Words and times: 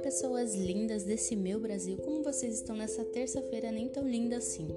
pessoas 0.00 0.54
lindas 0.54 1.04
desse 1.04 1.36
meu 1.36 1.60
Brasil, 1.60 1.96
como 1.98 2.22
vocês 2.22 2.54
estão 2.54 2.76
nessa 2.76 3.04
terça-feira 3.04 3.70
nem 3.70 3.88
tão 3.88 4.08
linda 4.08 4.36
assim? 4.36 4.68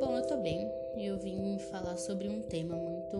Bom, 0.00 0.16
eu 0.16 0.26
tô 0.26 0.36
bem 0.38 0.66
eu 1.04 1.18
vim 1.18 1.58
falar 1.70 1.96
sobre 1.98 2.28
um 2.28 2.40
tema 2.40 2.74
muito 2.74 3.16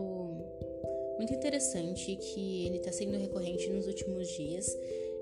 muito 1.19 1.33
interessante 1.33 2.17
que 2.17 2.67
ele 2.67 2.79
tá 2.79 2.93
sendo 2.93 3.17
recorrente 3.17 3.69
nos 3.71 3.87
últimos 3.87 4.29
dias 4.29 4.77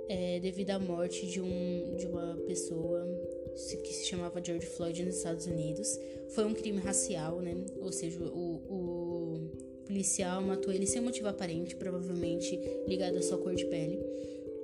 é, 0.08 0.38
devido 0.40 0.70
à 0.70 0.78
morte 0.78 1.26
de, 1.26 1.40
um, 1.40 1.94
de 1.96 2.06
uma 2.06 2.36
pessoa 2.46 3.06
que 3.54 3.92
se 3.92 4.06
chamava 4.06 4.42
George 4.44 4.66
Floyd 4.66 5.04
nos 5.04 5.16
Estados 5.16 5.46
Unidos. 5.46 5.98
Foi 6.30 6.44
um 6.44 6.52
crime 6.52 6.80
racial, 6.80 7.40
né? 7.40 7.56
Ou 7.80 7.92
seja, 7.92 8.20
o, 8.20 8.60
o 8.68 9.50
policial 9.86 10.42
matou 10.42 10.72
ele 10.72 10.86
sem 10.86 11.00
motivo 11.00 11.28
aparente, 11.28 11.76
provavelmente 11.76 12.58
ligado 12.88 13.16
à 13.16 13.22
sua 13.22 13.38
cor 13.38 13.54
de 13.54 13.64
pele. 13.66 14.00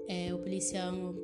É, 0.09 0.35
o 0.35 0.39
policial 0.39 1.15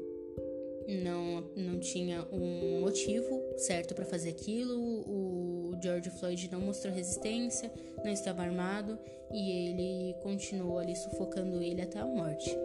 não, 0.89 1.51
não 1.57 1.79
tinha 1.79 2.27
um 2.33 2.81
motivo 2.81 3.43
certo 3.57 3.95
para 3.95 4.05
fazer 4.05 4.31
aquilo. 4.31 4.75
O 4.77 5.73
George 5.83 6.11
Floyd 6.11 6.49
não 6.51 6.61
mostrou 6.61 6.93
resistência, 6.95 7.71
não 8.05 8.13
estava 8.13 8.43
armado 8.43 8.99
e 9.33 9.51
ele 9.51 10.15
continuou 10.23 10.79
ali 10.79 10.95
sufocando 10.97 11.63
ele 11.63 11.83
até 11.83 11.99
a 11.99 12.07
morte. 12.07 12.57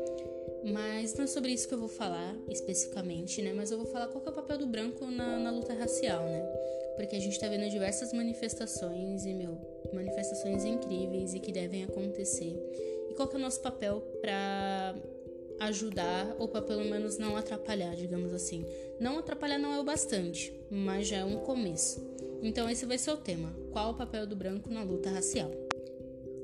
Mas 0.63 1.15
não 1.15 1.23
é 1.23 1.27
sobre 1.27 1.51
isso 1.51 1.67
que 1.67 1.73
eu 1.73 1.79
vou 1.79 1.89
falar 1.89 2.35
especificamente, 2.47 3.41
né? 3.41 3.51
Mas 3.51 3.71
eu 3.71 3.77
vou 3.77 3.87
falar 3.87 4.07
qual 4.07 4.23
é 4.23 4.29
o 4.29 4.33
papel 4.33 4.59
do 4.59 4.67
branco 4.67 5.05
na, 5.07 5.39
na 5.39 5.49
luta 5.49 5.73
racial, 5.73 6.23
né? 6.23 6.41
Porque 6.95 7.15
a 7.15 7.19
gente 7.19 7.39
tá 7.39 7.47
vendo 7.47 7.67
diversas 7.69 8.13
manifestações 8.13 9.25
e, 9.25 9.33
meu, 9.33 9.57
manifestações 9.91 10.63
incríveis 10.63 11.33
e 11.33 11.39
que 11.39 11.51
devem 11.51 11.83
acontecer. 11.83 12.55
E 13.09 13.13
qual 13.15 13.29
é 13.31 13.35
o 13.35 13.39
nosso 13.39 13.59
papel 13.61 14.01
para 14.21 14.95
ajudar 15.61 16.35
ou 16.39 16.47
para 16.47 16.61
pelo 16.61 16.83
menos 16.85 17.17
não 17.17 17.37
atrapalhar, 17.37 17.95
digamos 17.95 18.33
assim. 18.33 18.65
Não 18.99 19.19
atrapalhar 19.19 19.59
não 19.59 19.73
é 19.73 19.79
o 19.79 19.83
bastante, 19.83 20.53
mas 20.69 21.07
já 21.07 21.17
é 21.17 21.25
um 21.25 21.37
começo. 21.39 22.01
Então 22.41 22.69
esse 22.69 22.85
vai 22.85 22.97
ser 22.97 23.11
o 23.11 23.17
tema: 23.17 23.53
qual 23.71 23.91
o 23.91 23.95
papel 23.95 24.25
do 24.25 24.35
branco 24.35 24.69
na 24.69 24.83
luta 24.83 25.09
racial? 25.09 25.51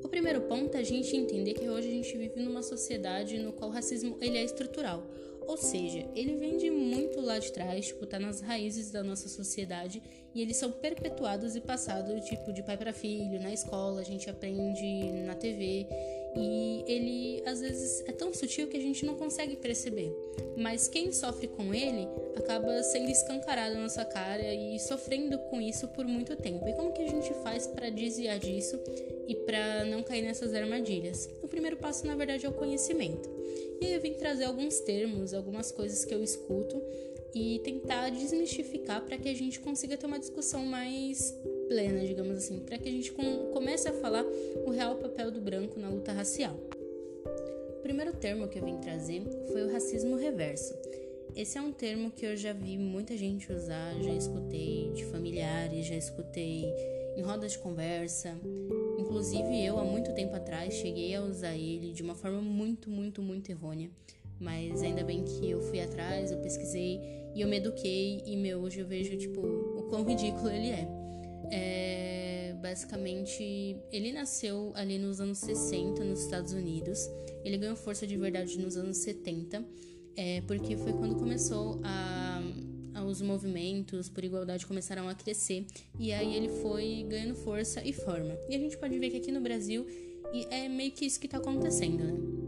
O 0.03 0.07
primeiro 0.07 0.41
ponto 0.41 0.75
é 0.75 0.79
a 0.79 0.83
gente 0.83 1.15
entender 1.15 1.53
que 1.53 1.67
hoje 1.67 1.87
a 1.87 1.91
gente 1.91 2.17
vive 2.17 2.39
numa 2.39 2.61
sociedade 2.61 3.39
no 3.39 3.51
qual 3.51 3.69
o 3.69 3.73
racismo 3.73 4.17
ele 4.21 4.37
é 4.37 4.43
estrutural. 4.43 5.03
Ou 5.47 5.57
seja, 5.57 6.05
ele 6.13 6.35
vem 6.35 6.57
de 6.57 6.69
muito 6.69 7.21
lá 7.21 7.39
de 7.39 7.51
trás, 7.53 7.87
tipo, 7.87 8.05
tá 8.05 8.19
nas 8.19 8.41
raízes 8.41 8.91
da 8.91 9.01
nossa 9.01 9.29
sociedade 9.29 10.03
e 10.33 10.41
eles 10.41 10.57
são 10.57 10.71
perpetuados 10.71 11.55
e 11.55 11.61
passados, 11.61 12.23
tipo, 12.25 12.53
de 12.53 12.61
pai 12.61 12.77
para 12.77 12.93
filho, 12.93 13.39
na 13.39 13.51
escola, 13.51 14.01
a 14.01 14.03
gente 14.03 14.29
aprende 14.29 15.11
na 15.25 15.35
TV 15.35 15.87
e 16.35 16.83
ele 16.87 17.43
às 17.45 17.59
vezes 17.61 18.03
é 18.07 18.11
tão 18.11 18.33
sutil 18.33 18.67
que 18.67 18.77
a 18.77 18.81
gente 18.81 19.05
não 19.05 19.15
consegue 19.15 19.55
perceber. 19.55 20.15
Mas 20.55 20.87
quem 20.87 21.11
sofre 21.11 21.47
com 21.47 21.73
ele 21.73 22.07
acaba 22.35 22.83
sendo 22.83 23.09
escancarado 23.09 23.75
na 23.75 23.81
nossa 23.81 24.05
cara 24.05 24.53
e 24.53 24.79
sofrendo 24.79 25.37
com 25.49 25.59
isso 25.59 25.87
por 25.89 26.05
muito 26.05 26.35
tempo. 26.35 26.67
E 26.67 26.73
como 26.73 26.91
que 26.91 27.01
a 27.01 27.07
gente 27.07 27.33
faz 27.43 27.65
para 27.65 27.89
desviar 27.89 28.37
disso 28.39 28.79
e 29.27 29.35
para 29.35 29.85
não 29.85 30.03
cair 30.03 30.21
nessas 30.21 30.53
armadilhas? 30.53 31.29
O 31.41 31.47
primeiro 31.47 31.77
passo, 31.77 32.05
na 32.05 32.15
verdade, 32.15 32.45
é 32.45 32.49
o 32.49 32.53
conhecimento. 32.53 33.29
E 33.81 33.85
aí 33.85 33.93
eu 33.93 34.01
vim 34.01 34.13
trazer 34.13 34.45
alguns 34.45 34.79
termos, 34.79 35.33
algumas 35.33 35.71
coisas 35.71 36.03
que 36.05 36.13
eu 36.13 36.23
escuto 36.23 36.81
e 37.37 37.59
tentar 37.59 38.09
desmistificar 38.09 39.01
para 39.01 39.17
que 39.17 39.29
a 39.29 39.33
gente 39.33 39.59
consiga 39.59 39.97
ter 39.97 40.05
uma 40.05 40.19
discussão 40.19 40.65
mais 40.65 41.37
plena, 41.67 42.05
digamos 42.05 42.37
assim, 42.37 42.59
para 42.59 42.77
que 42.77 42.89
a 42.89 42.91
gente 42.91 43.13
comece 43.53 43.87
a 43.87 43.93
falar 43.93 44.25
o 44.65 44.69
real 44.71 44.95
papel 44.95 45.31
do 45.31 45.39
branco 45.39 45.79
na 45.79 45.89
luta 45.89 46.11
racial. 46.11 46.55
O 47.77 47.81
primeiro 47.81 48.13
termo 48.13 48.47
que 48.47 48.59
eu 48.59 48.65
vim 48.65 48.77
trazer 48.77 49.23
foi 49.51 49.63
o 49.63 49.71
racismo 49.71 50.15
reverso. 50.15 50.73
Esse 51.35 51.57
é 51.57 51.61
um 51.61 51.71
termo 51.71 52.09
que 52.09 52.25
eu 52.25 52.35
já 52.35 52.53
vi 52.53 52.77
muita 52.77 53.15
gente 53.15 53.51
usar, 53.51 53.93
já 54.01 54.13
escutei 54.13 54.91
de 54.93 55.05
familiares, 55.05 55.85
já 55.85 55.95
escutei 55.95 56.65
em 57.15 57.21
rodas 57.21 57.51
de 57.51 57.59
conversa, 57.59 58.35
Inclusive, 59.07 59.65
eu, 59.65 59.79
há 59.79 59.85
muito 59.85 60.13
tempo 60.13 60.35
atrás, 60.35 60.73
cheguei 60.73 61.15
a 61.15 61.21
usar 61.21 61.55
ele 61.55 61.93
de 61.93 62.03
uma 62.03 62.13
forma 62.13 62.41
muito, 62.41 62.89
muito, 62.89 63.21
muito 63.21 63.49
errônea. 63.49 63.89
Mas 64.39 64.81
ainda 64.81 65.03
bem 65.03 65.23
que 65.23 65.49
eu 65.49 65.61
fui 65.61 65.79
atrás, 65.79 66.31
eu 66.31 66.37
pesquisei 66.37 67.01
e 67.33 67.41
eu 67.41 67.47
me 67.47 67.57
eduquei. 67.57 68.21
E, 68.25 68.35
meu, 68.35 68.59
hoje 68.59 68.79
eu 68.79 68.87
vejo, 68.87 69.17
tipo, 69.17 69.41
o 69.41 69.83
quão 69.89 70.03
ridículo 70.03 70.49
ele 70.49 70.69
é. 70.69 70.87
é 71.51 72.55
basicamente, 72.61 73.77
ele 73.91 74.11
nasceu 74.11 74.71
ali 74.75 74.97
nos 74.97 75.19
anos 75.19 75.37
60 75.39 76.03
nos 76.03 76.21
Estados 76.21 76.53
Unidos. 76.53 76.99
Ele 77.43 77.57
ganhou 77.57 77.75
força 77.75 78.05
de 78.05 78.17
verdade 78.17 78.57
nos 78.59 78.75
anos 78.75 78.97
70, 78.97 79.63
é, 80.15 80.41
porque 80.41 80.75
foi 80.75 80.93
quando 80.93 81.15
começou 81.15 81.79
a 81.83 82.41
os 83.05 83.21
movimentos 83.21 84.09
por 84.09 84.23
igualdade 84.23 84.65
começaram 84.65 85.07
a 85.07 85.15
crescer 85.15 85.65
e 85.97 86.11
aí 86.11 86.35
ele 86.35 86.49
foi 86.49 87.05
ganhando 87.07 87.35
força 87.35 87.81
e 87.83 87.93
forma. 87.93 88.37
E 88.49 88.55
a 88.55 88.59
gente 88.59 88.77
pode 88.77 88.97
ver 88.99 89.09
que 89.09 89.17
aqui 89.17 89.31
no 89.31 89.41
Brasil 89.41 89.85
é 90.49 90.67
meio 90.67 90.91
que 90.91 91.05
isso 91.05 91.19
que 91.19 91.27
está 91.27 91.37
acontecendo, 91.37 92.03
né? 92.03 92.46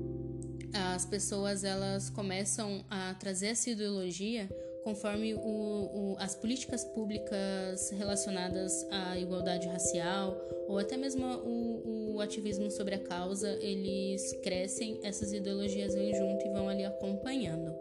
As 0.73 1.05
pessoas 1.05 1.63
elas 1.63 2.09
começam 2.09 2.83
a 2.89 3.13
trazer 3.15 3.47
essa 3.47 3.69
ideologia 3.69 4.49
conforme 4.83 5.33
o, 5.33 5.39
o, 5.39 6.15
as 6.19 6.35
políticas 6.35 6.83
públicas 6.83 7.89
relacionadas 7.91 8.87
à 8.89 9.17
igualdade 9.19 9.67
racial 9.67 10.35
ou 10.67 10.77
até 10.77 10.95
mesmo 10.97 11.25
o, 11.25 12.15
o 12.15 12.21
ativismo 12.21 12.69
sobre 12.71 12.95
a 12.95 12.99
causa, 12.99 13.57
eles 13.61 14.33
crescem, 14.43 14.99
essas 15.03 15.33
ideologias 15.33 15.93
vêm 15.93 16.13
junto 16.13 16.45
e 16.45 16.49
vão 16.49 16.69
ali 16.69 16.85
acompanhando. 16.85 17.73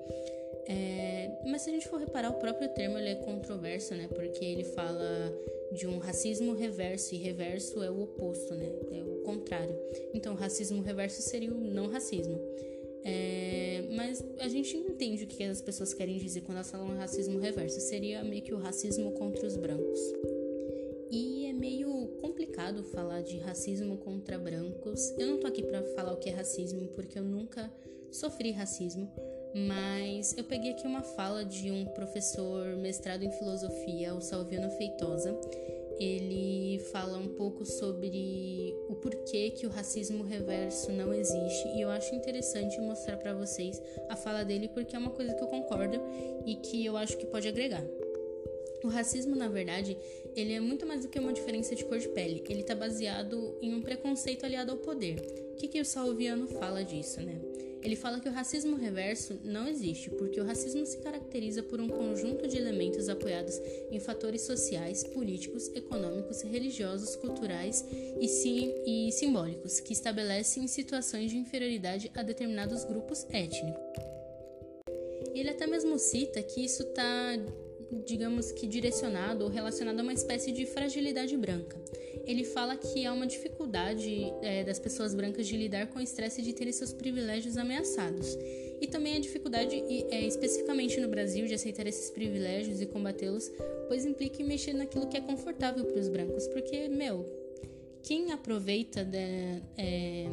É, 0.66 1.30
mas 1.46 1.62
se 1.62 1.70
a 1.70 1.72
gente 1.72 1.88
for 1.88 1.98
reparar, 1.98 2.30
o 2.30 2.34
próprio 2.34 2.68
termo 2.68 2.98
ele 2.98 3.08
é 3.08 3.14
controverso, 3.14 3.94
né? 3.94 4.06
Porque 4.08 4.44
ele 4.44 4.64
fala 4.64 5.32
de 5.72 5.86
um 5.86 5.98
racismo 5.98 6.54
reverso, 6.54 7.14
e 7.14 7.18
reverso 7.18 7.82
é 7.82 7.90
o 7.90 8.02
oposto, 8.02 8.54
né? 8.54 8.70
É 8.92 9.02
o 9.02 9.22
contrário. 9.22 9.74
Então, 10.12 10.34
racismo 10.34 10.82
reverso 10.82 11.22
seria 11.22 11.52
o 11.52 11.58
não 11.58 11.88
racismo. 11.88 12.38
É, 13.04 13.86
mas 13.92 14.24
a 14.38 14.48
gente 14.48 14.76
entende 14.76 15.24
o 15.24 15.26
que 15.26 15.42
as 15.44 15.62
pessoas 15.62 15.94
querem 15.94 16.18
dizer 16.18 16.42
quando 16.42 16.56
elas 16.56 16.70
falam 16.70 16.96
racismo 16.96 17.38
reverso. 17.38 17.80
Seria 17.80 18.22
meio 18.22 18.42
que 18.42 18.54
o 18.54 18.58
racismo 18.58 19.12
contra 19.12 19.46
os 19.46 19.56
brancos. 19.56 20.00
E 21.10 21.46
é 21.46 21.52
meio 21.52 22.08
complicado 22.20 22.84
falar 22.84 23.22
de 23.22 23.38
racismo 23.38 23.96
contra 23.98 24.38
brancos. 24.38 25.14
Eu 25.18 25.26
não 25.26 25.40
tô 25.40 25.46
aqui 25.46 25.62
para 25.62 25.82
falar 25.94 26.12
o 26.12 26.16
que 26.16 26.28
é 26.28 26.32
racismo, 26.32 26.88
porque 26.88 27.18
eu 27.18 27.24
nunca 27.24 27.72
sofri 28.10 28.50
racismo 28.50 29.10
mas 29.54 30.36
eu 30.36 30.44
peguei 30.44 30.72
aqui 30.72 30.86
uma 30.86 31.02
fala 31.02 31.44
de 31.44 31.70
um 31.70 31.86
professor 31.86 32.76
mestrado 32.76 33.22
em 33.22 33.30
filosofia, 33.32 34.14
o 34.14 34.20
Salviano 34.20 34.70
Feitosa. 34.72 35.38
Ele 35.98 36.78
fala 36.92 37.18
um 37.18 37.28
pouco 37.28 37.64
sobre 37.64 38.74
o 38.88 38.94
porquê 38.94 39.50
que 39.50 39.66
o 39.66 39.70
racismo 39.70 40.22
reverso 40.22 40.92
não 40.92 41.12
existe 41.12 41.68
e 41.76 41.80
eu 41.80 41.90
acho 41.90 42.14
interessante 42.14 42.80
mostrar 42.80 43.16
para 43.16 43.34
vocês 43.34 43.82
a 44.08 44.14
fala 44.14 44.44
dele 44.44 44.68
porque 44.68 44.94
é 44.94 44.98
uma 44.98 45.10
coisa 45.10 45.34
que 45.34 45.42
eu 45.42 45.48
concordo 45.48 46.00
e 46.46 46.54
que 46.56 46.84
eu 46.84 46.96
acho 46.96 47.16
que 47.16 47.26
pode 47.26 47.48
agregar. 47.48 47.84
O 48.82 48.88
racismo, 48.88 49.34
na 49.34 49.48
verdade, 49.48 49.96
ele 50.36 50.52
é 50.52 50.60
muito 50.60 50.86
mais 50.86 51.02
do 51.02 51.08
que 51.08 51.18
uma 51.18 51.32
diferença 51.32 51.74
de 51.74 51.84
cor 51.84 51.98
de 51.98 52.08
pele. 52.08 52.44
Ele 52.48 52.60
está 52.60 52.74
baseado 52.74 53.58
em 53.60 53.74
um 53.74 53.82
preconceito 53.82 54.44
aliado 54.44 54.70
ao 54.70 54.78
poder. 54.78 55.20
O 55.52 55.56
que, 55.56 55.68
que 55.68 55.80
o 55.80 55.84
Salviano 55.84 56.46
fala 56.46 56.84
disso, 56.84 57.20
né? 57.20 57.40
Ele 57.82 57.94
fala 57.94 58.18
que 58.18 58.28
o 58.28 58.32
racismo 58.32 58.76
reverso 58.76 59.38
não 59.44 59.68
existe, 59.68 60.10
porque 60.10 60.40
o 60.40 60.44
racismo 60.44 60.84
se 60.84 60.98
caracteriza 60.98 61.62
por 61.62 61.80
um 61.80 61.88
conjunto 61.88 62.46
de 62.48 62.56
elementos 62.56 63.08
apoiados 63.08 63.60
em 63.90 64.00
fatores 64.00 64.42
sociais, 64.42 65.04
políticos, 65.04 65.68
econômicos, 65.74 66.42
religiosos, 66.42 67.14
culturais 67.14 67.84
e, 68.20 68.26
sim, 68.26 68.74
e 68.84 69.12
simbólicos, 69.12 69.78
que 69.78 69.92
estabelecem 69.92 70.66
situações 70.66 71.30
de 71.30 71.38
inferioridade 71.38 72.10
a 72.14 72.22
determinados 72.22 72.84
grupos 72.84 73.24
étnicos. 73.30 73.80
Ele 75.34 75.50
até 75.50 75.66
mesmo 75.66 75.98
cita 75.98 76.42
que 76.42 76.64
isso 76.64 76.82
está 76.82 77.36
digamos 78.04 78.52
que 78.52 78.66
direcionado 78.66 79.44
ou 79.44 79.50
relacionado 79.50 80.00
a 80.00 80.02
uma 80.02 80.12
espécie 80.12 80.52
de 80.52 80.66
fragilidade 80.66 81.36
branca. 81.36 81.76
Ele 82.26 82.44
fala 82.44 82.76
que 82.76 83.06
há 83.06 83.12
uma 83.12 83.26
dificuldade 83.26 84.32
é, 84.42 84.62
das 84.62 84.78
pessoas 84.78 85.14
brancas 85.14 85.46
de 85.46 85.56
lidar 85.56 85.86
com 85.86 85.98
o 85.98 86.02
estresse 86.02 86.42
de 86.42 86.52
terem 86.52 86.72
seus 86.72 86.92
privilégios 86.92 87.56
ameaçados. 87.56 88.36
E 88.80 88.86
também 88.86 89.16
a 89.16 89.20
dificuldade, 89.20 89.74
é, 90.10 90.26
especificamente 90.26 91.00
no 91.00 91.08
Brasil, 91.08 91.46
de 91.46 91.54
aceitar 91.54 91.86
esses 91.86 92.10
privilégios 92.10 92.80
e 92.80 92.86
combatê-los, 92.86 93.50
pois 93.88 94.04
implica 94.04 94.42
em 94.42 94.44
mexer 94.44 94.74
naquilo 94.74 95.08
que 95.08 95.16
é 95.16 95.20
confortável 95.20 95.84
para 95.84 95.98
os 95.98 96.08
brancos. 96.08 96.46
Porque, 96.48 96.86
meu, 96.88 97.26
quem 98.02 98.30
aproveita 98.30 99.04
de, 99.04 99.62
é, 99.76 100.26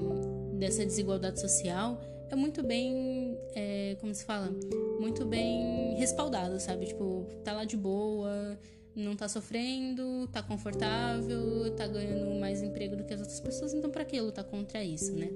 dessa 0.53 0.85
desigualdade 0.85 1.39
social 1.39 1.99
é 2.29 2.35
muito 2.35 2.63
bem, 2.63 3.24
é, 3.55 3.95
como 4.01 4.13
se 4.13 4.25
fala, 4.25 4.53
muito 4.99 5.25
bem 5.25 5.95
respaldado, 5.95 6.59
sabe? 6.59 6.87
Tipo, 6.87 7.25
tá 7.43 7.53
lá 7.53 7.63
de 7.63 7.77
boa, 7.77 8.59
não 8.95 9.15
tá 9.15 9.29
sofrendo, 9.29 10.27
tá 10.27 10.43
confortável, 10.43 11.73
tá 11.75 11.87
ganhando 11.87 12.39
mais 12.39 12.61
emprego 12.61 12.97
do 12.97 13.05
que 13.05 13.13
as 13.13 13.21
outras 13.21 13.39
pessoas, 13.39 13.73
então 13.73 13.89
para 13.89 14.03
que 14.03 14.19
lutar 14.19 14.43
contra 14.43 14.83
isso, 14.83 15.13
né? 15.13 15.29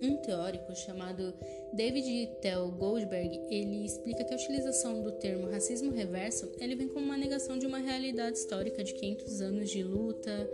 Um 0.00 0.16
teórico 0.18 0.76
chamado 0.76 1.34
David 1.72 2.30
Tel 2.40 2.70
Goldberg, 2.70 3.40
ele 3.50 3.84
explica 3.84 4.22
que 4.22 4.32
a 4.32 4.36
utilização 4.36 5.02
do 5.02 5.12
termo 5.12 5.50
racismo 5.50 5.90
reverso, 5.90 6.52
ele 6.60 6.76
vem 6.76 6.88
como 6.88 7.06
uma 7.06 7.16
negação 7.16 7.58
de 7.58 7.66
uma 7.66 7.78
realidade 7.78 8.38
histórica 8.38 8.84
de 8.84 8.92
500 8.92 9.40
anos 9.40 9.70
de 9.70 9.82
luta, 9.82 10.48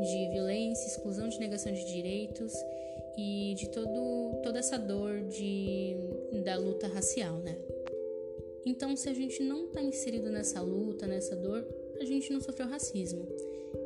de 0.00 0.28
violência, 0.32 0.86
exclusão 0.86 1.28
de 1.28 1.38
negação 1.38 1.72
de 1.72 1.84
direitos 1.86 2.52
e 3.20 3.54
de 3.54 3.68
todo, 3.68 4.40
toda 4.42 4.58
essa 4.58 4.78
dor 4.78 5.20
de, 5.22 5.96
da 6.44 6.56
luta 6.56 6.88
racial, 6.88 7.38
né? 7.38 7.58
Então, 8.64 8.96
se 8.96 9.08
a 9.08 9.14
gente 9.14 9.42
não 9.42 9.66
está 9.66 9.82
inserido 9.82 10.30
nessa 10.30 10.60
luta, 10.60 11.06
nessa 11.06 11.34
dor, 11.34 11.66
a 12.00 12.04
gente 12.04 12.32
não 12.32 12.40
sofreu 12.40 12.66
racismo. 12.66 13.26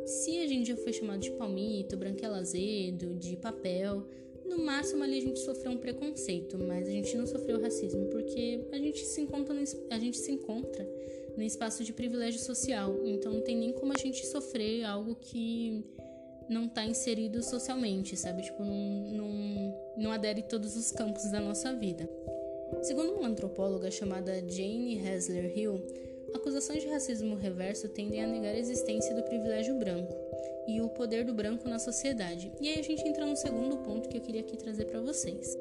Se 0.07 0.39
a 0.39 0.47
gente 0.47 0.69
já 0.69 0.77
foi 0.77 0.93
chamado 0.93 1.21
de 1.21 1.31
palmito, 1.33 1.97
branquela 1.97 2.39
azedo, 2.39 3.15
de 3.15 3.37
papel, 3.37 4.05
no 4.45 4.59
máximo 4.59 5.03
ali 5.03 5.19
a 5.19 5.23
gente 5.23 5.41
sofreu 5.41 5.73
um 5.73 5.79
preconceito, 5.79 6.59
mas 6.59 6.87
a 6.87 6.91
gente 6.91 7.17
não 7.17 7.27
sofreu 7.27 7.61
racismo 7.61 8.07
porque 8.11 8.61
a 8.73 8.79
gente 8.79 9.05
se 9.05 9.21
encontra 9.21 9.55
no, 9.55 9.63
a 9.91 9.99
gente 9.99 10.19
se 10.19 10.31
encontra 10.31 10.87
no 11.37 11.43
espaço 11.43 11.83
de 11.83 11.93
privilégio 11.93 12.41
social, 12.41 13.01
então 13.05 13.33
não 13.33 13.41
tem 13.41 13.57
nem 13.57 13.73
como 13.73 13.93
a 13.93 13.99
gente 14.01 14.25
sofrer 14.27 14.85
algo 14.85 15.17
que 15.17 15.83
não 16.49 16.67
está 16.67 16.85
inserido 16.85 17.43
socialmente, 17.43 18.17
sabe? 18.17 18.43
Tipo, 18.43 18.65
não, 18.65 18.75
não, 18.75 19.75
não 19.97 20.13
adere 20.13 20.43
todos 20.43 20.77
os 20.77 20.91
campos 20.91 21.31
da 21.31 21.41
nossa 21.41 21.75
vida. 21.75 22.09
Segundo 22.83 23.13
uma 23.13 23.29
antropóloga 23.29 23.91
chamada 23.91 24.43
Jane 24.49 24.99
Hasler 24.99 25.57
Hill, 25.57 25.81
acusações 26.35 26.83
de 26.83 26.89
racismo 26.89 27.37
reverso 27.37 27.89
tendem 27.89 28.23
a 28.23 28.27
negar 28.27 28.55
a 28.55 28.59
existência 28.59 29.15
do 29.15 29.23
privilégio 29.23 29.79
branco 29.79 30.13
e 30.67 30.81
o 30.81 30.89
poder 30.89 31.25
do 31.25 31.35
branco 31.35 31.69
na 31.69 31.79
sociedade. 31.79 32.53
E 32.61 32.69
aí 32.69 32.79
a 32.79 32.83
gente 32.83 33.07
entra 33.07 33.27
no 33.27 33.37
segundo 33.37 33.79
ponto 33.79 34.09
que 34.09 34.17
eu 34.17 34.23
queria 34.23 34.41
aqui 34.41 34.57
trazer 34.57 34.87
para 34.87 35.01
vocês. 35.01 35.57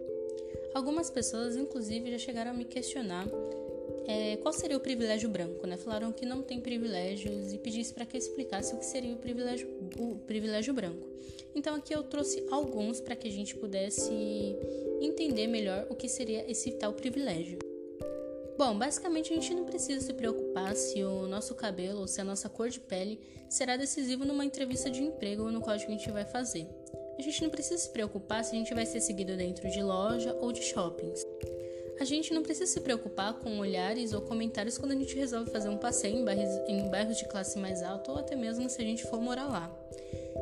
Algumas 0.74 1.10
pessoas, 1.10 1.56
inclusive, 1.56 2.12
já 2.12 2.18
chegaram 2.18 2.52
a 2.52 2.54
me 2.54 2.66
questionar 2.66 3.28
é, 4.08 4.38
qual 4.38 4.54
seria 4.54 4.78
o 4.78 4.80
privilégio 4.80 5.30
branco, 5.30 5.66
né? 5.66 5.78
Falaram 5.78 6.12
que 6.12 6.26
não 6.26 6.42
tem 6.42 6.60
privilégios 6.60 7.54
e 7.54 7.58
pedisse 7.58 7.94
para 7.94 8.06
que 8.06 8.16
eu 8.16 8.20
explicasse 8.20 8.74
o 8.74 8.78
que 8.78 8.86
seria 8.86 9.14
o 9.14 9.18
privilégio, 9.18 9.68
o 9.98 10.16
privilégio 10.28 10.74
branco. 10.74 11.08
Então 11.56 11.76
aqui 11.76 11.94
eu 11.94 12.04
trouxe 12.04 12.46
alguns 12.52 13.00
para 13.00 13.16
que 13.16 13.28
a 13.28 13.32
gente 13.32 13.56
pudesse 13.56 14.12
entender 15.00 15.48
melhor 15.48 15.88
o 15.90 15.96
que 15.96 16.10
seria 16.10 16.50
esse 16.50 16.72
tal 16.72 16.94
privilégio. 16.94 17.60
Bom, 18.58 18.78
basicamente 18.78 19.32
a 19.32 19.36
gente 19.36 19.54
não 19.54 19.66
precisa 19.66 20.06
se 20.06 20.14
preocupar 20.14 20.76
se 20.76 21.04
o 21.04 21.28
nosso 21.28 21.56
cabelo 21.56 22.02
ou 22.02 22.08
se 22.08 22.22
a 22.22 22.24
nossa 22.24 22.48
cor 22.48 22.70
de 22.70 22.80
pele 22.80 23.20
será 23.50 23.76
decisivo 23.76 24.26
numa 24.26 24.46
entrevista 24.46 24.90
de 24.90 25.02
emprego 25.02 25.50
no 25.52 25.60
qual 25.60 25.76
a 25.76 25.78
gente 25.78 26.10
vai 26.12 26.26
fazer. 26.26 26.68
A 27.18 27.22
gente 27.22 27.42
não 27.42 27.50
precisa 27.50 27.78
se 27.78 27.90
preocupar 27.90 28.44
se 28.44 28.56
a 28.56 28.58
gente 28.58 28.74
vai 28.74 28.86
ser 28.86 29.02
seguido 29.02 29.36
dentro 29.36 29.70
de 29.70 29.82
loja 29.82 30.36
ou 30.40 30.52
de 30.52 30.62
shoppings. 30.62 31.26
A 32.04 32.06
gente 32.06 32.34
não 32.34 32.44
precisa 32.44 32.70
se 32.70 32.82
preocupar 32.82 33.40
com 33.40 33.60
olhares 33.60 34.12
ou 34.12 34.20
comentários 34.20 34.78
quando 34.78 34.92
a 34.92 34.96
gente 34.96 35.16
resolve 35.16 35.50
fazer 35.50 35.70
um 35.70 35.78
passeio 35.78 36.18
em 36.18 36.26
bairros, 36.26 36.50
em 36.68 36.90
bairros 36.90 37.18
de 37.18 37.26
classe 37.30 37.58
mais 37.58 37.82
alta 37.82 38.12
ou 38.12 38.18
até 38.18 38.36
mesmo 38.36 38.70
se 38.70 38.82
a 38.82 38.84
gente 38.84 39.04
for 39.04 39.22
morar 39.22 39.46
lá. 39.46 39.74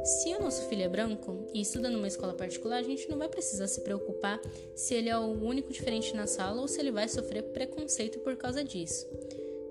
Se 0.04 0.34
o 0.34 0.42
nosso 0.42 0.68
filho 0.68 0.82
é 0.82 0.90
branco 0.90 1.46
e 1.54 1.62
estuda 1.62 1.88
numa 1.88 2.08
escola 2.08 2.34
particular, 2.34 2.78
a 2.78 2.82
gente 2.82 3.08
não 3.08 3.20
vai 3.20 3.30
precisar 3.30 3.68
se 3.68 3.82
preocupar 3.82 4.42
se 4.76 4.96
ele 4.96 5.10
é 5.10 5.16
o 5.16 5.40
único 5.40 5.72
diferente 5.72 6.16
na 6.16 6.26
sala 6.26 6.60
ou 6.60 6.68
se 6.68 6.80
ele 6.80 6.90
vai 6.90 7.08
sofrer 7.08 7.44
preconceito 7.44 8.18
por 8.22 8.36
causa 8.36 8.64
disso. 8.64 9.06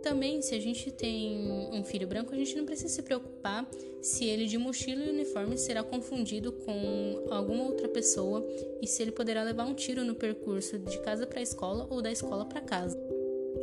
Também, 0.02 0.40
se 0.40 0.54
a 0.54 0.60
gente 0.60 0.90
tem 0.90 1.50
um 1.72 1.84
filho 1.84 2.06
branco, 2.06 2.34
a 2.34 2.36
gente 2.36 2.56
não 2.56 2.64
precisa 2.64 2.88
se 2.88 3.02
preocupar 3.02 3.68
se 4.00 4.24
ele 4.24 4.46
de 4.46 4.56
mochila 4.56 5.04
e 5.04 5.10
uniforme 5.10 5.58
será 5.58 5.82
confundido 5.82 6.52
com 6.52 7.26
alguma 7.30 7.64
outra 7.64 7.86
pessoa 7.86 8.46
e 8.80 8.86
se 8.86 9.02
ele 9.02 9.12
poderá 9.12 9.42
levar 9.42 9.66
um 9.66 9.74
tiro 9.74 10.04
no 10.04 10.14
percurso 10.14 10.78
de 10.78 10.98
casa 11.00 11.26
para 11.26 11.40
a 11.40 11.42
escola 11.42 11.86
ou 11.90 12.00
da 12.00 12.10
escola 12.10 12.46
para 12.46 12.62
casa. 12.62 12.98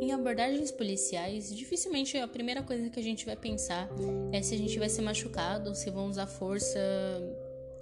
Em 0.00 0.12
abordagens 0.12 0.70
policiais, 0.70 1.54
dificilmente 1.54 2.16
a 2.16 2.28
primeira 2.28 2.62
coisa 2.62 2.88
que 2.88 3.00
a 3.00 3.02
gente 3.02 3.26
vai 3.26 3.34
pensar 3.34 3.90
é 4.30 4.40
se 4.40 4.54
a 4.54 4.58
gente 4.58 4.78
vai 4.78 4.88
ser 4.88 5.02
machucado, 5.02 5.74
se 5.74 5.90
vão 5.90 6.08
usar 6.08 6.26
força 6.26 6.78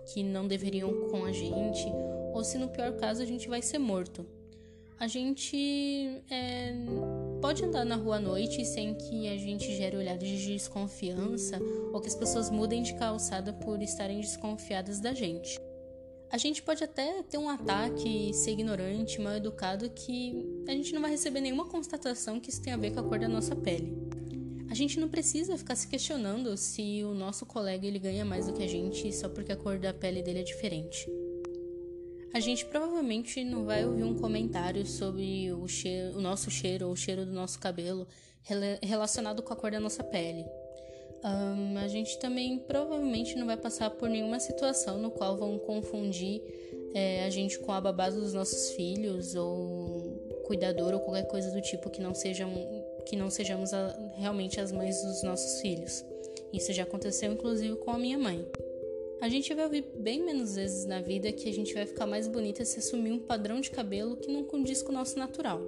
que 0.06 0.22
não 0.22 0.48
deveriam 0.48 1.10
com 1.10 1.24
a 1.26 1.32
gente, 1.32 1.84
ou 2.32 2.42
se 2.42 2.56
no 2.56 2.68
pior 2.68 2.92
caso 2.96 3.20
a 3.20 3.26
gente 3.26 3.48
vai 3.48 3.60
ser 3.60 3.78
morto. 3.78 4.24
A 4.98 5.06
gente 5.06 6.22
é, 6.30 6.72
pode 7.40 7.64
andar 7.64 7.84
na 7.84 7.96
rua 7.96 8.16
à 8.16 8.20
noite 8.20 8.64
sem 8.64 8.94
que 8.94 9.28
a 9.28 9.36
gente 9.36 9.74
gere 9.76 9.96
olhares 9.96 10.28
de 10.28 10.52
desconfiança 10.54 11.58
ou 11.92 12.00
que 12.00 12.08
as 12.08 12.14
pessoas 12.14 12.50
mudem 12.50 12.82
de 12.82 12.94
calçada 12.94 13.52
por 13.52 13.82
estarem 13.82 14.20
desconfiadas 14.20 15.00
da 15.00 15.12
gente. 15.12 15.58
A 16.30 16.38
gente 16.38 16.62
pode 16.62 16.82
até 16.82 17.22
ter 17.22 17.38
um 17.38 17.48
ataque, 17.48 18.32
ser 18.34 18.52
ignorante, 18.52 19.20
mal 19.20 19.34
educado, 19.34 19.88
que 19.90 20.64
a 20.66 20.72
gente 20.72 20.92
não 20.92 21.00
vai 21.00 21.10
receber 21.10 21.40
nenhuma 21.40 21.66
constatação 21.66 22.40
que 22.40 22.50
isso 22.50 22.60
tem 22.60 22.72
a 22.72 22.76
ver 22.76 22.92
com 22.92 23.00
a 23.00 23.04
cor 23.04 23.18
da 23.18 23.28
nossa 23.28 23.54
pele. 23.54 23.96
A 24.68 24.74
gente 24.74 24.98
não 24.98 25.08
precisa 25.08 25.56
ficar 25.56 25.76
se 25.76 25.86
questionando 25.86 26.56
se 26.56 27.04
o 27.04 27.14
nosso 27.14 27.46
colega 27.46 27.86
ele 27.86 28.00
ganha 28.00 28.24
mais 28.24 28.46
do 28.46 28.52
que 28.52 28.62
a 28.62 28.68
gente 28.68 29.12
só 29.14 29.28
porque 29.28 29.52
a 29.52 29.56
cor 29.56 29.78
da 29.78 29.94
pele 29.94 30.22
dele 30.22 30.40
é 30.40 30.42
diferente. 30.42 31.08
A 32.36 32.40
gente 32.40 32.66
provavelmente 32.66 33.42
não 33.42 33.64
vai 33.64 33.86
ouvir 33.86 34.04
um 34.04 34.14
comentário 34.14 34.84
sobre 34.84 35.50
o, 35.52 35.66
cheiro, 35.66 36.18
o 36.18 36.20
nosso 36.20 36.50
cheiro 36.50 36.84
ou 36.84 36.92
o 36.92 36.96
cheiro 36.96 37.24
do 37.24 37.32
nosso 37.32 37.58
cabelo 37.58 38.06
relacionado 38.82 39.42
com 39.42 39.54
a 39.54 39.56
cor 39.56 39.70
da 39.70 39.80
nossa 39.80 40.04
pele. 40.04 40.44
Um, 41.24 41.78
a 41.78 41.88
gente 41.88 42.18
também 42.18 42.58
provavelmente 42.58 43.34
não 43.36 43.46
vai 43.46 43.56
passar 43.56 43.88
por 43.88 44.10
nenhuma 44.10 44.38
situação 44.38 44.98
no 44.98 45.10
qual 45.10 45.38
vão 45.38 45.58
confundir 45.58 46.42
é, 46.92 47.24
a 47.24 47.30
gente 47.30 47.58
com 47.58 47.72
a 47.72 47.80
babá 47.80 48.10
dos 48.10 48.34
nossos 48.34 48.72
filhos 48.72 49.34
ou 49.34 50.42
cuidador 50.44 50.92
ou 50.92 51.00
qualquer 51.00 51.26
coisa 51.28 51.50
do 51.50 51.62
tipo 51.62 51.88
que 51.88 52.02
não 52.02 52.14
sejam 52.14 52.52
que 53.06 53.16
não 53.16 53.30
sejamos 53.30 53.72
a, 53.72 53.96
realmente 54.14 54.60
as 54.60 54.70
mães 54.70 55.02
dos 55.02 55.22
nossos 55.22 55.62
filhos. 55.62 56.04
Isso 56.52 56.70
já 56.74 56.82
aconteceu 56.82 57.32
inclusive 57.32 57.76
com 57.76 57.92
a 57.92 57.98
minha 57.98 58.18
mãe. 58.18 58.46
A 59.20 59.28
gente 59.28 59.52
vai 59.54 59.64
ouvir 59.64 59.84
bem 59.98 60.24
menos 60.24 60.56
vezes 60.56 60.84
na 60.84 61.00
vida 61.00 61.32
que 61.32 61.48
a 61.48 61.52
gente 61.52 61.72
vai 61.74 61.86
ficar 61.86 62.06
mais 62.06 62.28
bonita 62.28 62.64
se 62.64 62.78
assumir 62.78 63.12
um 63.12 63.18
padrão 63.18 63.60
de 63.60 63.70
cabelo 63.70 64.16
que 64.16 64.30
não 64.30 64.44
condiz 64.44 64.82
com 64.82 64.90
o 64.90 64.94
nosso 64.94 65.18
natural 65.18 65.60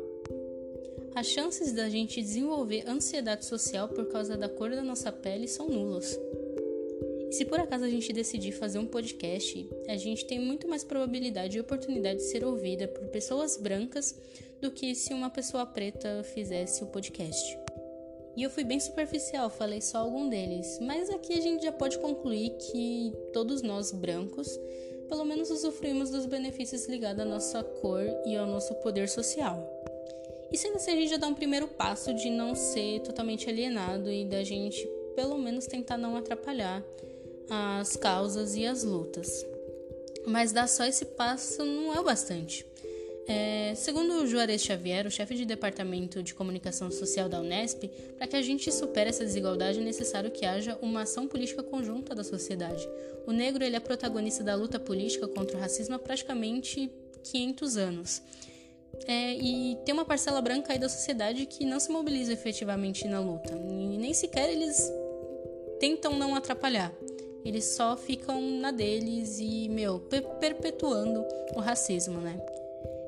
as 1.19 1.27
chances 1.27 1.73
da 1.73 1.89
gente 1.89 2.23
desenvolver 2.23 2.89
ansiedade 2.89 3.45
social 3.45 3.89
por 3.89 4.07
causa 4.07 4.37
da 4.37 4.49
cor 4.49 4.71
da 4.71 4.85
nossa 4.85 5.11
pele 5.11 5.49
são 5.49 5.69
nulas. 5.69 6.17
E 7.29 7.33
se 7.33 7.45
por 7.45 7.59
acaso 7.59 7.85
a 7.85 7.91
gente 7.91 8.13
decidir 8.13 8.53
fazer 8.53 8.79
um 8.79 8.87
podcast, 8.87 9.69
a 9.89 9.97
gente 9.97 10.25
tem 10.27 10.39
muito 10.39 10.69
mais 10.69 10.85
probabilidade 10.85 11.59
e 11.59 11.61
oportunidade 11.61 12.21
de 12.21 12.31
ser 12.31 12.45
ouvida 12.45 12.87
por 12.87 13.09
pessoas 13.09 13.57
brancas 13.57 14.15
do 14.63 14.71
que 14.71 14.95
se 14.95 15.13
uma 15.13 15.29
pessoa 15.29 15.67
preta 15.67 16.23
fizesse 16.23 16.85
o 16.85 16.87
podcast. 16.87 17.59
E 18.39 18.43
eu 18.45 18.51
fui 18.51 18.63
bem 18.63 18.79
superficial, 18.79 19.51
falei 19.51 19.81
só 19.81 19.99
algum 19.99 20.29
deles, 20.29 20.79
mas 20.81 21.11
aqui 21.11 21.33
a 21.33 21.41
gente 21.41 21.65
já 21.65 21.73
pode 21.73 21.99
concluir 21.99 22.51
que 22.51 23.13
todos 23.33 23.63
nós 23.63 23.91
brancos, 23.91 24.49
pelo 25.09 25.25
menos 25.25 25.51
usufruímos 25.51 26.09
dos 26.11 26.25
benefícios 26.25 26.87
ligados 26.87 27.21
à 27.21 27.25
nossa 27.25 27.65
cor 27.65 28.05
e 28.25 28.37
ao 28.37 28.47
nosso 28.47 28.77
poder 28.77 29.09
social. 29.09 29.61
E 30.53 30.57
sendo 30.57 30.77
assim, 30.77 30.93
a 30.93 30.95
gente 30.95 31.11
já 31.11 31.17
dá 31.17 31.27
um 31.27 31.35
primeiro 31.35 31.67
passo 31.67 32.15
de 32.15 32.31
não 32.31 32.55
ser 32.55 33.01
totalmente 33.01 33.51
alienado 33.51 34.09
e 34.09 34.25
da 34.25 34.45
gente, 34.45 34.87
pelo 35.17 35.37
menos, 35.37 35.67
tentar 35.67 35.99
não 35.99 36.17
atrapalhar 36.17 36.81
as 37.51 37.97
causas 37.97 38.55
e 38.55 38.65
as 38.65 38.85
lutas. 38.85 39.45
Mas 40.25 40.53
dar 40.53 40.69
só 40.69 40.85
esse 40.85 41.07
passo 41.07 41.65
não 41.65 41.93
é 41.93 41.99
o 41.99 42.05
bastante. 42.05 42.65
É, 43.29 43.75
segundo 43.75 44.23
o 44.23 44.27
Juarez 44.27 44.63
Xavier, 44.63 45.07
o 45.07 45.11
chefe 45.11 45.35
de 45.35 45.45
departamento 45.45 46.23
de 46.23 46.33
comunicação 46.33 46.91
social 46.91 47.29
da 47.29 47.39
Unesp, 47.39 47.85
para 48.17 48.27
que 48.27 48.35
a 48.35 48.41
gente 48.41 48.73
supere 48.73 49.11
essa 49.11 49.23
desigualdade 49.23 49.81
é 49.81 49.83
necessário 49.83 50.31
que 50.31 50.47
haja 50.47 50.79
uma 50.81 51.03
ação 51.03 51.29
política 51.29 51.63
conjunta 51.63 52.15
da 52.15 52.25
sociedade. 52.25 52.89
O 53.27 53.33
negro 53.33 53.63
ele 53.63 53.77
é 53.77 53.81
protagonista 53.81 54.43
da 54.43 54.55
luta 54.55 54.81
política 54.81 55.29
contra 55.29 55.59
o 55.59 55.61
racismo 55.61 55.95
há 55.95 55.99
praticamente 55.99 56.91
500 57.23 57.77
anos. 57.77 58.23
É, 59.07 59.35
e 59.35 59.77
tem 59.85 59.93
uma 59.93 60.07
parcela 60.07 60.41
branca 60.41 60.73
aí 60.73 60.79
da 60.79 60.89
sociedade 60.89 61.45
que 61.45 61.67
não 61.67 61.79
se 61.79 61.93
mobiliza 61.93 62.33
efetivamente 62.33 63.07
na 63.07 63.21
luta. 63.21 63.53
E 63.53 63.99
nem 63.99 64.15
sequer 64.15 64.49
eles 64.49 64.91
tentam 65.79 66.19
não 66.19 66.35
atrapalhar. 66.35 66.91
Eles 67.45 67.65
só 67.77 67.95
ficam 67.95 68.41
na 68.41 68.71
deles 68.71 69.39
e, 69.39 69.69
meu, 69.69 70.01
perpetuando 70.41 71.23
o 71.55 71.61
racismo, 71.61 72.21
né? 72.21 72.41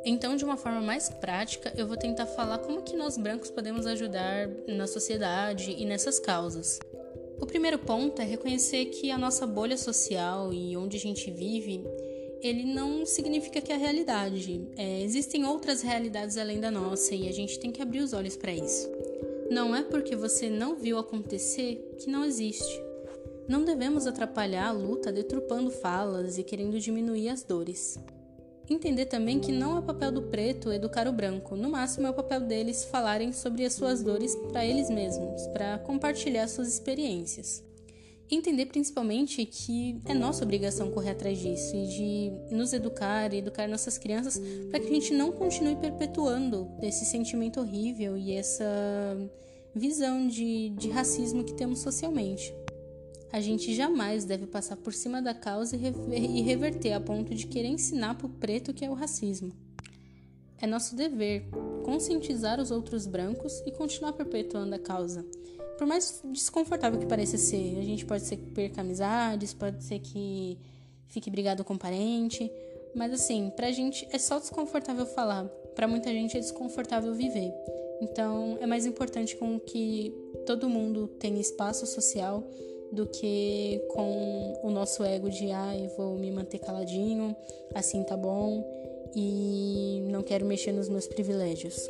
Então, 0.04 0.36
de 0.36 0.44
uma 0.44 0.56
forma 0.56 0.80
mais 0.80 1.08
prática, 1.08 1.72
eu 1.76 1.86
vou 1.86 1.96
tentar 1.96 2.26
falar 2.26 2.58
como 2.58 2.82
que 2.82 2.96
nós 2.96 3.18
brancos 3.18 3.50
podemos 3.50 3.86
ajudar 3.86 4.48
na 4.66 4.86
sociedade 4.86 5.72
e 5.78 5.84
nessas 5.84 6.18
causas. 6.18 6.78
O 7.40 7.46
primeiro 7.46 7.78
ponto 7.78 8.20
é 8.20 8.24
reconhecer 8.24 8.86
que 8.86 9.10
a 9.10 9.18
nossa 9.18 9.46
bolha 9.46 9.76
social 9.76 10.52
e 10.52 10.76
onde 10.76 10.96
a 10.96 11.00
gente 11.00 11.30
vive 11.30 11.84
ele 12.42 12.64
não 12.64 13.04
significa 13.04 13.60
que 13.60 13.70
é 13.70 13.74
a 13.74 13.78
realidade. 13.78 14.66
É, 14.76 15.02
existem 15.02 15.44
outras 15.44 15.82
realidades 15.82 16.36
além 16.36 16.58
da 16.58 16.70
nossa 16.70 17.14
e 17.14 17.28
a 17.28 17.32
gente 17.32 17.58
tem 17.58 17.70
que 17.70 17.82
abrir 17.82 18.00
os 18.00 18.12
olhos 18.12 18.36
para 18.36 18.52
isso. 18.52 18.90
Não 19.50 19.74
é 19.74 19.82
porque 19.82 20.16
você 20.16 20.48
não 20.48 20.76
viu 20.76 20.98
acontecer 20.98 21.96
que 21.98 22.08
não 22.08 22.24
existe. 22.24 22.82
Não 23.48 23.64
devemos 23.64 24.06
atrapalhar 24.06 24.68
a 24.68 24.72
luta 24.72 25.12
deturpando 25.12 25.70
falas 25.70 26.38
e 26.38 26.44
querendo 26.44 26.78
diminuir 26.78 27.28
as 27.28 27.42
dores. 27.42 27.98
Entender 28.70 29.06
também 29.06 29.40
que 29.40 29.50
não 29.52 29.76
é 29.76 29.82
papel 29.82 30.12
do 30.12 30.22
preto 30.22 30.72
educar 30.72 31.08
o 31.08 31.12
branco, 31.12 31.56
no 31.56 31.68
máximo 31.68 32.06
é 32.06 32.10
o 32.10 32.14
papel 32.14 32.40
deles 32.40 32.84
falarem 32.84 33.32
sobre 33.32 33.64
as 33.64 33.72
suas 33.74 34.02
dores 34.02 34.34
para 34.50 34.64
eles 34.64 34.88
mesmos, 34.88 35.46
para 35.48 35.78
compartilhar 35.78 36.46
suas 36.46 36.68
experiências. 36.68 37.64
Entender 38.30 38.66
principalmente 38.66 39.44
que 39.44 40.00
é 40.04 40.14
nossa 40.14 40.44
obrigação 40.44 40.92
correr 40.92 41.10
atrás 41.10 41.36
disso 41.36 41.74
e 41.74 41.86
de 41.88 42.54
nos 42.54 42.72
educar 42.72 43.34
e 43.34 43.38
educar 43.38 43.66
nossas 43.66 43.98
crianças 43.98 44.40
para 44.70 44.78
que 44.78 44.86
a 44.86 44.92
gente 44.92 45.12
não 45.12 45.32
continue 45.32 45.74
perpetuando 45.74 46.70
esse 46.80 47.04
sentimento 47.04 47.58
horrível 47.58 48.16
e 48.16 48.32
essa 48.32 48.64
visão 49.74 50.28
de, 50.28 50.70
de 50.70 50.88
racismo 50.90 51.42
que 51.42 51.54
temos 51.54 51.80
socialmente. 51.80 52.54
A 53.32 53.40
gente 53.40 53.74
jamais 53.74 54.24
deve 54.24 54.46
passar 54.46 54.76
por 54.76 54.92
cima 54.92 55.22
da 55.22 55.32
causa 55.32 55.76
e 55.76 56.42
reverter 56.42 56.92
a 56.92 57.00
ponto 57.00 57.34
de 57.34 57.46
querer 57.46 57.68
ensinar 57.68 58.16
para 58.16 58.26
o 58.26 58.30
preto 58.30 58.74
que 58.74 58.84
é 58.84 58.90
o 58.90 58.94
racismo. 58.94 59.52
É 60.60 60.66
nosso 60.66 60.94
dever 60.96 61.48
conscientizar 61.84 62.60
os 62.60 62.70
outros 62.70 63.06
brancos 63.06 63.62
e 63.64 63.70
continuar 63.70 64.12
perpetuando 64.12 64.74
a 64.74 64.78
causa. 64.78 65.24
Por 65.78 65.86
mais 65.86 66.20
desconfortável 66.26 66.98
que 66.98 67.06
pareça 67.06 67.38
ser, 67.38 67.78
a 67.78 67.82
gente 67.82 68.04
pode 68.04 68.24
ser 68.24 68.36
que 68.36 68.50
perca 68.50 68.82
amizades, 68.82 69.54
pode 69.54 69.82
ser 69.82 70.00
que 70.00 70.58
fique 71.06 71.30
brigado 71.30 71.64
com 71.64 71.78
parente, 71.78 72.50
mas 72.94 73.12
assim, 73.12 73.50
pra 73.56 73.70
gente 73.70 74.06
é 74.10 74.18
só 74.18 74.38
desconfortável 74.38 75.06
falar, 75.06 75.44
para 75.74 75.88
muita 75.88 76.10
gente 76.10 76.36
é 76.36 76.40
desconfortável 76.40 77.14
viver. 77.14 77.50
Então, 78.02 78.58
é 78.60 78.66
mais 78.66 78.84
importante 78.84 79.36
com 79.36 79.58
que 79.58 80.12
todo 80.44 80.68
mundo 80.68 81.06
tenha 81.18 81.40
espaço 81.40 81.86
social 81.86 82.46
do 82.92 83.06
que 83.06 83.80
com 83.88 84.60
o 84.62 84.70
nosso 84.70 85.04
ego 85.04 85.30
de 85.30 85.50
ah, 85.50 85.76
eu 85.76 85.88
vou 85.96 86.16
me 86.16 86.30
manter 86.30 86.58
caladinho, 86.58 87.34
assim 87.74 88.02
tá 88.02 88.16
bom 88.16 88.64
e 89.14 90.02
não 90.10 90.22
quero 90.22 90.44
mexer 90.46 90.72
nos 90.72 90.88
meus 90.88 91.06
privilégios. 91.06 91.86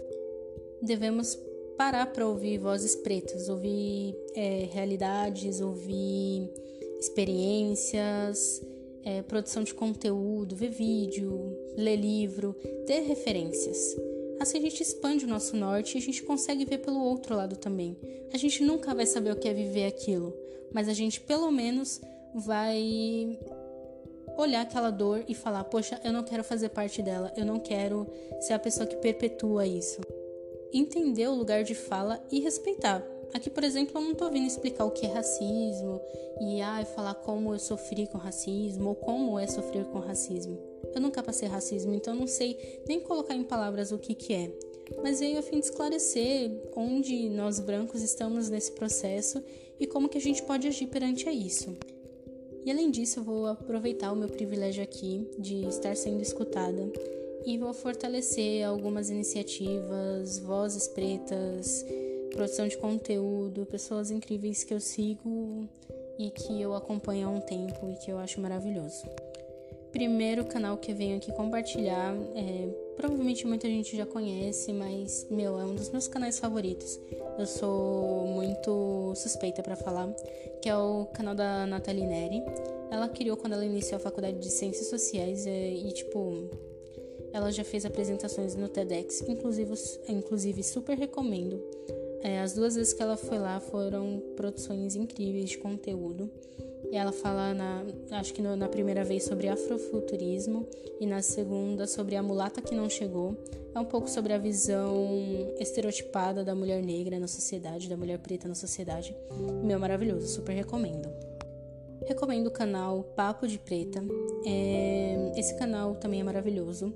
Devemos 0.83 1.39
parar 1.77 2.07
para 2.07 2.27
ouvir 2.27 2.59
vozes 2.59 2.95
pretas, 2.95 3.49
ouvir 3.49 4.15
é, 4.35 4.69
realidades, 4.71 5.61
ouvir 5.61 6.51
experiências, 6.99 8.63
é, 9.05 9.23
produção 9.23 9.63
de 9.63 9.73
conteúdo, 9.73 10.55
ver 10.55 10.71
vídeo, 10.71 11.57
ler 11.77 11.97
livro, 11.97 12.55
ter 12.87 13.01
referências. 13.01 13.97
Assim 14.39 14.59
a 14.59 14.61
gente 14.63 14.83
expande 14.83 15.25
o 15.25 15.29
nosso 15.29 15.57
norte 15.57 15.95
e 15.95 15.99
a 15.99 16.03
gente 16.03 16.23
consegue 16.23 16.65
ver 16.65 16.79
pelo 16.79 17.01
outro 17.03 17.35
lado 17.35 17.57
também. 17.57 17.97
A 18.33 18.39
gente 18.39 18.63
nunca 18.63 18.95
vai 18.95 19.07
saber 19.07 19.33
o 19.33 19.37
que 19.37 19.49
é 19.49 19.55
viver 19.55 19.87
aquilo, 19.87 20.35
mas 20.73 20.89
a 20.89 20.93
gente 20.93 21.21
pelo 21.21 21.51
menos 21.51 22.01
vai 22.35 23.39
olhar 24.37 24.63
aquela 24.63 24.91
dor 24.91 25.25
e 25.29 25.35
falar: 25.35 25.65
Poxa, 25.65 26.01
eu 26.05 26.13
não 26.13 26.23
quero 26.23 26.45
fazer 26.45 26.71
parte 26.71 27.03
dela, 27.03 27.33
eu 27.37 27.45
não 27.45 27.59
quero 27.59 28.07
ser 28.41 28.53
a 28.53 28.59
pessoa 28.59 28.87
que 28.87 28.97
perpetua 28.97 29.67
isso. 29.67 30.01
Entender 30.73 31.29
o 31.29 31.35
lugar 31.35 31.65
de 31.65 31.75
fala 31.75 32.23
e 32.31 32.41
respeitar. 32.41 33.05
Aqui, 33.33 33.49
por 33.49 33.63
exemplo, 33.63 34.01
eu 34.01 34.03
não 34.03 34.15
tô 34.15 34.29
vindo 34.29 34.47
explicar 34.47 34.85
o 34.85 34.91
que 34.91 35.07
é 35.07 35.13
racismo 35.13 36.01
e 36.41 36.61
ah, 36.61 36.85
falar 36.85 37.15
como 37.15 37.55
eu 37.55 37.59
sofri 37.59 38.07
com 38.07 38.19
racismo 38.19 38.89
ou 38.89 38.95
como 38.95 39.39
é 39.39 39.47
sofrer 39.47 39.85
com 39.85 40.01
racismo. 40.01 40.59
Eu 40.93 41.01
nunca 41.01 41.23
passei 41.23 41.49
racismo, 41.49 41.95
então 41.95 42.15
não 42.15 42.27
sei 42.27 42.83
nem 42.89 42.99
colocar 42.99 43.35
em 43.35 43.45
palavras 43.45 43.93
o 43.93 43.99
que, 43.99 44.15
que 44.15 44.33
é. 44.33 44.51
Mas 45.03 45.21
veio 45.21 45.39
a 45.39 45.43
fim 45.43 45.61
de 45.61 45.67
esclarecer 45.67 46.51
onde 46.77 47.29
nós 47.29 47.61
brancos 47.61 48.03
estamos 48.03 48.49
nesse 48.49 48.73
processo 48.73 49.43
e 49.79 49.87
como 49.87 50.09
que 50.09 50.19
a 50.19 50.21
gente 50.21 50.43
pode 50.43 50.67
agir 50.67 50.87
perante 50.89 51.29
a 51.29 51.33
isso. 51.33 51.75
E 52.65 52.71
além 52.71 52.91
disso, 52.91 53.21
eu 53.21 53.25
vou 53.25 53.47
aproveitar 53.47 54.13
o 54.13 54.17
meu 54.17 54.29
privilégio 54.29 54.83
aqui 54.83 55.31
de 55.39 55.65
estar 55.67 55.97
sendo 55.97 56.21
escutada 56.21 56.93
e 57.47 57.57
vou 57.57 57.73
fortalecer 57.73 58.67
algumas 58.67 59.09
iniciativas, 59.09 60.39
vozes 60.39 60.87
pretas, 60.89 61.85
produção 62.31 62.69
de 62.69 62.77
conteúdo, 62.77 63.65
pessoas 63.67 64.11
incríveis 64.11 64.63
que 64.63 64.75
eu 64.75 64.81
sigo 64.81 65.67
e 66.19 66.31
que 66.31 66.61
eu 66.61 66.75
acompanho 66.75 67.29
há 67.29 67.31
um 67.31 67.41
tempo 67.41 67.89
e 67.89 67.95
que 68.05 68.11
eu 68.11 68.19
acho 68.19 68.41
maravilhoso. 68.41 69.05
Primeiro 69.91 70.45
canal 70.45 70.77
que 70.77 70.93
eu 70.93 70.97
venho 70.97 71.17
aqui 71.17 71.33
compartilhar, 71.33 72.15
é, 72.35 72.69
provavelmente 73.01 73.47
muita 73.47 73.67
gente 73.67 73.97
já 73.97 74.05
conhece, 74.05 74.75
mas 74.75 75.27
meu, 75.31 75.59
é 75.59 75.65
um 75.65 75.75
dos 75.75 75.89
meus 75.89 76.07
canais 76.07 76.39
favoritos. 76.39 77.01
Eu 77.39 77.47
sou 77.47 78.27
muito 78.27 79.15
suspeita 79.17 79.63
para 79.63 79.75
falar, 79.75 80.13
que 80.61 80.69
é 80.69 80.77
o 80.77 81.07
canal 81.07 81.35
da 81.35 81.67
Nathalie 81.67 82.07
Neri. 82.07 82.43
Ela 82.91 83.09
criou 83.09 83.39
quando 83.39 83.55
ela 83.55 83.65
iniciou 83.65 83.97
a 83.97 84.01
faculdade 84.01 84.39
de 84.39 84.51
Ciências 84.51 84.89
Sociais 84.89 85.47
é, 85.47 85.71
e, 85.71 85.91
tipo, 85.93 86.51
ela 87.33 87.51
já 87.51 87.65
fez 87.65 87.87
apresentações 87.87 88.55
no 88.55 88.69
TEDx, 88.69 89.23
inclusive, 89.23 89.73
inclusive 90.07 90.63
super 90.63 90.99
recomendo. 90.99 91.59
É, 92.23 92.41
as 92.41 92.53
duas 92.53 92.75
vezes 92.75 92.93
que 92.93 93.03
ela 93.03 93.17
foi 93.17 93.39
lá 93.39 93.61
foram 93.61 94.23
produções 94.37 94.95
incríveis 94.95 95.49
de 95.49 95.57
conteúdo. 95.57 96.31
E 96.91 96.97
ela 96.97 97.13
fala, 97.13 97.55
na, 97.55 97.85
acho 98.13 98.33
que 98.33 98.43
no, 98.43 98.57
na 98.57 98.69
primeira 98.69 99.05
vez, 99.05 99.25
sobre 99.25 99.49
afrofuturismo 99.49 100.67
e 101.01 101.07
na 101.07 101.23
segunda 101.23 101.87
sobre 101.87 102.17
a 102.17 102.23
mulata 102.23 102.61
que 102.61 102.75
não 102.75 102.89
chegou. 102.89 103.37
É 103.75 103.79
um 103.79 103.85
pouco 103.85 104.09
sobre 104.09 104.33
a 104.33 104.39
visão 104.39 105.09
estereotipada 105.59 106.45
da 106.45 106.55
mulher 106.55 106.83
negra 106.83 107.19
na 107.19 107.29
sociedade, 107.29 107.89
da 107.89 107.97
mulher 107.97 108.19
preta 108.19 108.49
na 108.49 108.55
sociedade. 108.55 109.17
Meu, 109.63 109.79
maravilhoso, 109.79 110.27
super 110.27 110.53
recomendo. 110.53 111.09
Recomendo 112.07 112.49
o 112.49 112.51
canal 112.51 113.05
Papo 113.15 113.47
de 113.47 113.59
Preta. 113.59 114.03
É, 114.45 115.33
esse 115.37 115.55
canal 115.57 115.95
também 115.95 116.21
é 116.21 116.25
maravilhoso 116.25 116.93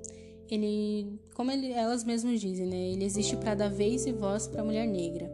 ele, 0.49 1.19
como 1.33 1.51
ele, 1.51 1.71
elas 1.71 2.03
mesmas 2.03 2.39
dizem, 2.39 2.67
né, 2.67 2.91
ele 2.91 3.03
existe 3.03 3.35
para 3.35 3.55
dar 3.55 3.69
vez 3.69 4.05
e 4.05 4.11
voz 4.11 4.47
para 4.47 4.61
a 4.61 4.65
mulher 4.65 4.87
negra. 4.87 5.31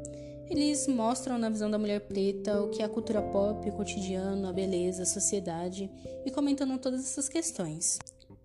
Eles 0.51 0.85
mostram 0.85 1.37
na 1.37 1.49
visão 1.49 1.71
da 1.71 1.79
mulher 1.79 2.01
preta 2.01 2.61
o 2.61 2.67
que 2.67 2.81
é 2.81 2.85
a 2.85 2.89
cultura 2.89 3.21
pop, 3.21 3.69
o 3.69 3.71
cotidiano, 3.71 4.49
a 4.49 4.51
beleza, 4.51 5.03
a 5.03 5.05
sociedade 5.05 5.89
e 6.25 6.29
comentando 6.29 6.77
todas 6.77 6.99
essas 6.99 7.29
questões. 7.29 7.97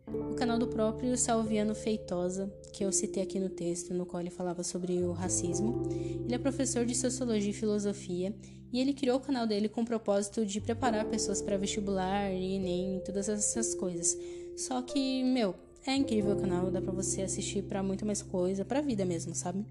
O 0.06 0.36
canal 0.36 0.56
do 0.56 0.68
próprio 0.68 1.18
Salviano 1.18 1.74
Feitosa, 1.74 2.48
que 2.72 2.84
eu 2.84 2.92
citei 2.92 3.24
aqui 3.24 3.40
no 3.40 3.48
texto, 3.48 3.92
no 3.92 4.06
qual 4.06 4.20
ele 4.20 4.30
falava 4.30 4.62
sobre 4.62 5.02
o 5.02 5.10
racismo, 5.10 5.82
ele 6.24 6.32
é 6.32 6.38
professor 6.38 6.86
de 6.86 6.94
Sociologia 6.94 7.50
e 7.50 7.52
Filosofia 7.52 8.32
e 8.72 8.80
ele 8.80 8.94
criou 8.94 9.16
o 9.16 9.20
canal 9.20 9.44
dele 9.44 9.68
com 9.68 9.80
o 9.80 9.84
propósito 9.84 10.46
de 10.46 10.60
preparar 10.60 11.06
pessoas 11.06 11.42
para 11.42 11.56
vestibular 11.56 12.30
e 12.30 12.54
Enem 12.54 12.98
e 12.98 13.00
todas 13.00 13.28
essas 13.28 13.74
coisas. 13.74 14.16
Só 14.56 14.80
que, 14.80 15.24
meu, 15.24 15.56
é 15.84 15.96
incrível 15.96 16.36
o 16.36 16.40
canal, 16.40 16.70
dá 16.70 16.80
pra 16.80 16.92
você 16.92 17.22
assistir 17.22 17.64
para 17.64 17.82
muito 17.82 18.06
mais 18.06 18.22
coisa, 18.22 18.64
pra 18.64 18.80
vida 18.80 19.04
mesmo, 19.04 19.34
sabe? 19.34 19.66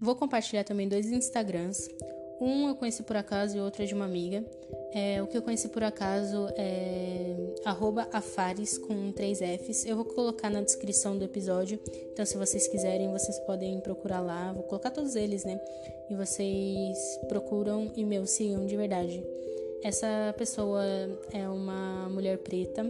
Vou 0.00 0.14
compartilhar 0.14 0.64
também 0.64 0.88
dois 0.88 1.06
Instagrams. 1.10 1.88
Um 2.40 2.68
eu 2.68 2.76
conheci 2.76 3.02
por 3.02 3.16
acaso 3.16 3.56
e 3.56 3.60
outro 3.60 3.82
é 3.82 3.86
de 3.86 3.94
uma 3.94 4.04
amiga. 4.04 4.44
É, 4.92 5.20
o 5.20 5.26
que 5.26 5.36
eu 5.36 5.42
conheci 5.42 5.68
por 5.68 5.82
acaso 5.82 6.48
é 6.56 7.34
afares 8.12 8.78
com 8.78 9.10
três 9.12 9.40
Fs. 9.40 9.84
Eu 9.84 9.96
vou 9.96 10.04
colocar 10.04 10.48
na 10.48 10.62
descrição 10.62 11.18
do 11.18 11.24
episódio. 11.24 11.80
Então, 12.12 12.24
se 12.24 12.36
vocês 12.36 12.68
quiserem, 12.68 13.10
vocês 13.10 13.38
podem 13.40 13.80
procurar 13.80 14.20
lá. 14.20 14.52
Vou 14.52 14.62
colocar 14.62 14.90
todos 14.90 15.16
eles, 15.16 15.44
né? 15.44 15.60
E 16.08 16.14
vocês 16.14 16.96
procuram 17.28 17.90
e 17.96 18.04
meu, 18.04 18.24
sigam 18.24 18.64
de 18.66 18.76
verdade. 18.76 19.22
Essa 19.82 20.34
pessoa 20.36 20.82
é 21.32 21.48
uma 21.48 22.08
mulher 22.08 22.38
preta, 22.38 22.84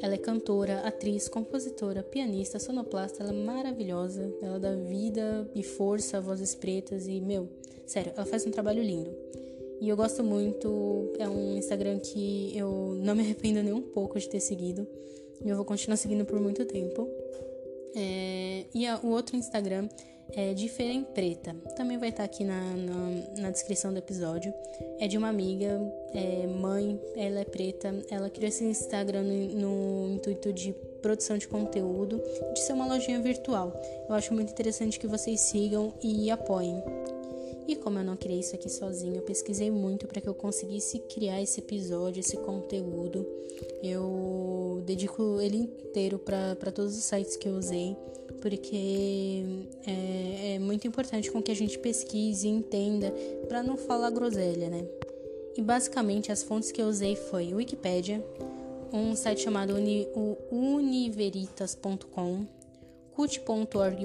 ela 0.00 0.14
é 0.14 0.18
cantora, 0.18 0.80
atriz, 0.80 1.28
compositora, 1.28 2.02
pianista, 2.02 2.58
sonoplasta, 2.58 3.22
ela 3.22 3.32
é 3.32 3.36
maravilhosa, 3.36 4.30
ela 4.42 4.60
dá 4.60 4.74
vida 4.74 5.50
e 5.54 5.62
força 5.62 6.18
a 6.18 6.20
vozes 6.20 6.54
pretas 6.54 7.06
e, 7.06 7.20
meu, 7.20 7.48
sério, 7.86 8.12
ela 8.14 8.26
faz 8.26 8.46
um 8.46 8.50
trabalho 8.50 8.82
lindo. 8.82 9.10
E 9.80 9.88
eu 9.88 9.96
gosto 9.96 10.22
muito, 10.22 11.12
é 11.18 11.28
um 11.28 11.56
Instagram 11.56 11.98
que 11.98 12.56
eu 12.56 12.94
não 12.98 13.14
me 13.14 13.22
arrependo 13.22 13.62
nem 13.62 13.72
um 13.72 13.82
pouco 13.82 14.18
de 14.18 14.28
ter 14.28 14.40
seguido, 14.40 14.86
e 15.42 15.48
eu 15.48 15.56
vou 15.56 15.64
continuar 15.64 15.96
seguindo 15.96 16.24
por 16.26 16.38
muito 16.40 16.64
tempo. 16.66 17.08
É, 17.96 18.64
e 18.74 18.86
a, 18.86 18.98
o 19.02 19.08
outro 19.08 19.36
Instagram 19.36 19.88
é 20.32 20.54
de 20.54 20.68
Feira 20.68 20.92
em 20.92 21.04
Preta. 21.04 21.54
Também 21.76 21.98
vai 21.98 22.08
estar 22.08 22.24
aqui 22.24 22.44
na, 22.44 22.60
na, 22.60 23.42
na, 23.42 23.50
descrição 23.50 23.92
do 23.92 23.98
episódio. 23.98 24.52
É 24.98 25.06
de 25.06 25.16
uma 25.16 25.28
amiga, 25.28 25.80
é, 26.12 26.46
mãe, 26.46 27.00
ela 27.16 27.40
é 27.40 27.44
preta. 27.44 27.94
Ela 28.10 28.30
criou 28.30 28.48
esse 28.48 28.64
Instagram 28.64 29.22
no, 29.22 30.08
no 30.08 30.14
intuito 30.14 30.52
de 30.52 30.72
produção 31.02 31.36
de 31.36 31.46
conteúdo, 31.46 32.22
de 32.54 32.60
ser 32.60 32.72
uma 32.72 32.86
lojinha 32.86 33.20
virtual. 33.20 33.72
Eu 34.08 34.14
acho 34.14 34.32
muito 34.32 34.50
interessante 34.50 34.98
que 34.98 35.06
vocês 35.06 35.40
sigam 35.40 35.92
e 36.02 36.30
apoiem. 36.30 36.82
E 37.66 37.76
como 37.76 37.98
eu 37.98 38.04
não 38.04 38.16
criei 38.16 38.40
isso 38.40 38.54
aqui 38.54 38.68
sozinho, 38.68 39.16
eu 39.16 39.22
pesquisei 39.22 39.70
muito 39.70 40.06
para 40.06 40.20
que 40.20 40.28
eu 40.28 40.34
conseguisse 40.34 40.98
criar 40.98 41.42
esse 41.42 41.60
episódio, 41.60 42.20
esse 42.20 42.36
conteúdo. 42.36 43.26
Eu 43.82 44.82
dedico 44.84 45.40
ele 45.40 45.56
inteiro 45.56 46.18
para 46.18 46.70
todos 46.72 46.96
os 46.96 47.04
sites 47.04 47.36
que 47.36 47.48
eu 47.48 47.54
usei, 47.54 47.96
porque 48.44 49.42
é, 49.86 50.56
é 50.56 50.58
muito 50.58 50.86
importante 50.86 51.30
com 51.30 51.42
que 51.42 51.50
a 51.50 51.56
gente 51.56 51.78
pesquise 51.78 52.46
e 52.46 52.50
entenda 52.50 53.10
para 53.48 53.62
não 53.62 53.74
falar 53.74 54.10
groselha, 54.10 54.68
né? 54.68 54.84
E 55.56 55.62
basicamente 55.62 56.30
as 56.30 56.42
fontes 56.42 56.70
que 56.70 56.82
eu 56.82 56.86
usei 56.86 57.16
foi 57.16 57.54
Wikipedia, 57.54 58.22
um 58.92 59.16
site 59.16 59.40
chamado 59.40 59.74
uni, 59.74 60.06
univeritas.com, 60.50 62.44
cut.org.br, 63.12 64.04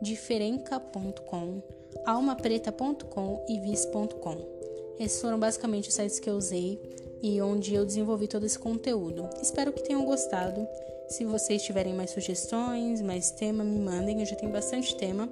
diferenca.com, 0.00 1.62
almapreta.com 2.06 3.44
e 3.46 3.60
vis.com. 3.60 4.38
Esses 4.98 5.20
foram 5.20 5.38
basicamente 5.38 5.90
os 5.90 5.94
sites 5.94 6.18
que 6.18 6.30
eu 6.30 6.36
usei 6.36 6.80
e 7.22 7.38
onde 7.42 7.74
eu 7.74 7.84
desenvolvi 7.84 8.28
todo 8.28 8.46
esse 8.46 8.58
conteúdo. 8.58 9.28
Espero 9.42 9.74
que 9.74 9.82
tenham 9.82 10.06
gostado. 10.06 10.66
Se 11.08 11.24
vocês 11.24 11.62
tiverem 11.62 11.94
mais 11.94 12.10
sugestões, 12.10 13.00
mais 13.00 13.30
tema, 13.30 13.62
me 13.62 13.78
mandem. 13.78 14.20
Eu 14.20 14.26
já 14.26 14.36
tenho 14.36 14.52
bastante 14.52 14.96
tema, 14.96 15.28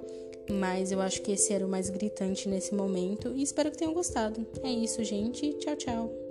mas 0.49 0.91
eu 0.91 1.01
acho 1.01 1.21
que 1.21 1.31
esse 1.31 1.53
era 1.53 1.65
o 1.65 1.69
mais 1.69 1.89
gritante 1.89 2.47
nesse 2.47 2.73
momento 2.73 3.33
e 3.35 3.41
espero 3.41 3.71
que 3.71 3.77
tenham 3.77 3.93
gostado. 3.93 4.45
É 4.63 4.69
isso, 4.69 5.03
gente. 5.03 5.53
Tchau, 5.53 5.75
tchau. 5.75 6.22